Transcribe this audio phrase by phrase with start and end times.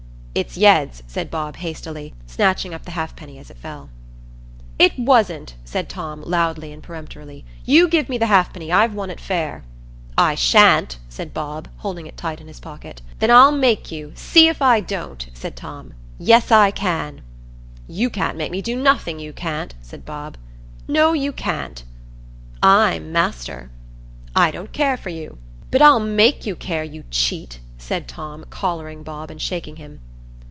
[0.33, 3.89] "It's yeads," said Bob, hastily, snatching up the halfpenny as it fell.
[4.79, 7.43] "It wasn't," said Tom, loudly and peremptorily.
[7.65, 9.65] "You give me the halfpenny; I've won it fair."
[10.17, 13.01] "I sha'n't," said Bob, holding it tight in his pocket.
[13.19, 15.93] "Then I'll make you; see if I don't," said Tom.
[16.17, 16.33] "You
[18.09, 20.37] can't make me do nothing, you can't," said Bob.
[20.37, 20.51] "Yes, I
[20.87, 21.83] can." "No, you can't."
[22.63, 23.69] "I'm master."
[24.33, 25.39] "I don't care for you."
[25.71, 29.99] "But I'll make you care, you cheat," said Tom, collaring Bob and shaking him.